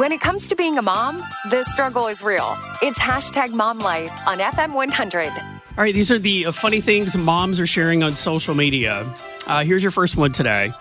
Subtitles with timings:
[0.00, 2.56] When it comes to being a mom, the struggle is real.
[2.80, 5.26] It's hashtag mom life on FM 100.
[5.28, 5.34] All
[5.76, 9.04] right, these are the funny things moms are sharing on social media.
[9.46, 10.72] Uh, here's your first one today.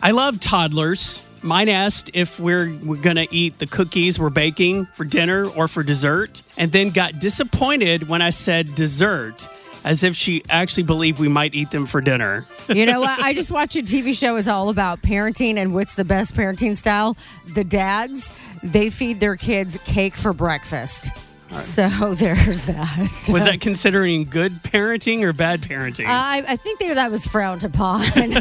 [0.00, 1.26] I love toddlers.
[1.42, 5.66] Mine asked if we're, we're going to eat the cookies we're baking for dinner or
[5.66, 9.48] for dessert, and then got disappointed when I said dessert,
[9.84, 12.46] as if she actually believed we might eat them for dinner.
[12.68, 13.18] You know what?
[13.20, 16.76] I just watched a TV show is all about parenting and what's the best parenting
[16.76, 17.16] style.
[17.54, 21.10] The dads, they feed their kids cake for breakfast.
[21.48, 23.28] So there's that.
[23.30, 26.06] Was that considering good parenting or bad parenting?
[26.06, 28.02] I, I think they, that was frowned upon.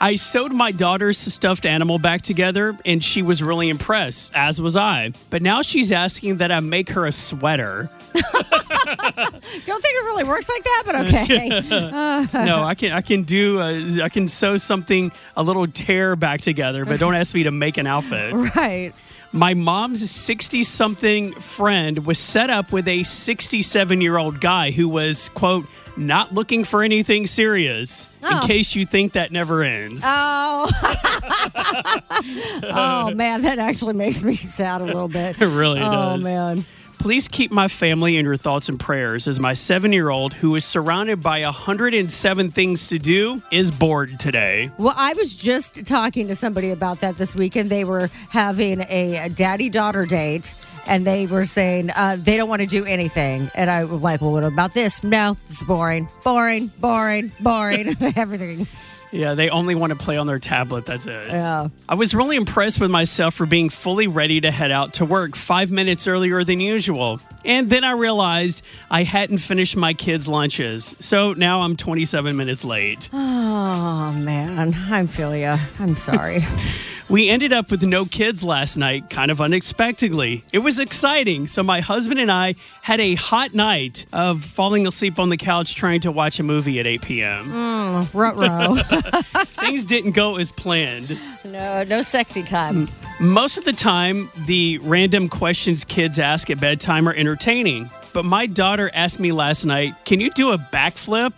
[0.00, 4.76] I sewed my daughter's stuffed animal back together and she was really impressed, as was
[4.76, 5.12] I.
[5.30, 7.90] But now she's asking that I make her a sweater.
[8.14, 11.48] Don't think it really works like that, but okay.
[12.44, 16.40] no, I can I can do uh, I can sew something a little tear back
[16.40, 18.34] together, but don't ask me to make an outfit.
[18.56, 18.92] right.
[19.32, 24.88] My mom's 60 something friend was set up with a 67 year old guy who
[24.88, 28.08] was, quote, not looking for anything serious.
[28.22, 28.40] In Oh.
[28.46, 30.02] case you think that never ends.
[30.04, 30.66] Oh.
[32.64, 35.36] oh man, that actually makes me sad a little bit.
[35.40, 36.20] It really oh does.
[36.20, 36.64] Oh, man.
[36.98, 40.54] Please keep my family in your thoughts and prayers as my seven year old, who
[40.56, 44.68] is surrounded by 107 things to do, is bored today.
[44.78, 47.70] Well, I was just talking to somebody about that this weekend.
[47.70, 50.54] They were having a daddy daughter date
[50.86, 53.50] and they were saying uh, they don't want to do anything.
[53.54, 55.04] And I was like, well, what about this?
[55.04, 58.66] No, it's boring, boring, boring, boring, everything.
[59.10, 60.86] Yeah, they only want to play on their tablet.
[60.86, 61.26] That's it.
[61.26, 61.68] Yeah.
[61.88, 65.34] I was really impressed with myself for being fully ready to head out to work
[65.34, 67.20] five minutes earlier than usual.
[67.44, 70.96] And then I realized I hadn't finished my kids' lunches.
[71.00, 73.08] So now I'm 27 minutes late.
[73.12, 74.58] Oh, man.
[74.58, 75.58] I'm ya.
[75.78, 76.40] I'm sorry.
[77.10, 80.44] We ended up with no kids last night, kind of unexpectedly.
[80.52, 81.46] It was exciting.
[81.46, 85.74] So my husband and I had a hot night of falling asleep on the couch
[85.74, 87.52] trying to watch a movie at 8 p.m.
[87.52, 89.42] Mm, ruh-roh.
[89.44, 91.18] Things didn't go as planned.
[91.46, 92.88] no, no sexy time.
[93.20, 97.88] Most of the time, the random questions kids ask at bedtime are entertaining.
[98.12, 101.32] But my daughter asked me last night, Can you do a backflip?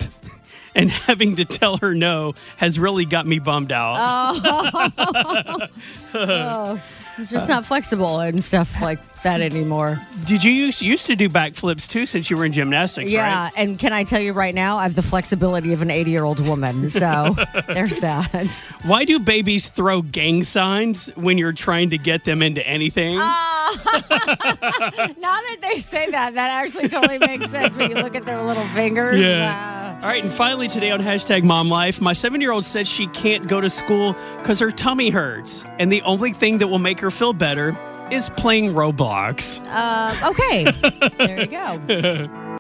[0.75, 3.97] And having to tell her no has really got me bummed out.
[4.01, 5.67] Oh.
[6.15, 6.83] oh,
[7.19, 10.01] I'm just not flexible and stuff like that anymore.
[10.25, 13.53] Did you used, used to do backflips too since you were in gymnastics, Yeah, right?
[13.57, 16.25] and can I tell you right now, I have the flexibility of an 80 year
[16.25, 16.89] old woman.
[16.89, 17.37] So
[17.69, 18.63] there's that.
[18.85, 23.19] Why do babies throw gang signs when you're trying to get them into anything?
[23.21, 23.77] Ah.
[25.19, 28.43] now that they say that, that actually totally makes sense when you look at their
[28.43, 29.23] little fingers.
[29.23, 29.80] Yeah.
[30.03, 33.07] All right, and finally today on hashtag mom life, my seven year old says she
[33.09, 35.63] can't go to school because her tummy hurts.
[35.79, 37.77] And the only thing that will make her feel better
[38.11, 39.61] is playing Roblox.
[39.69, 40.65] Uh, okay,
[41.19, 42.31] there you go.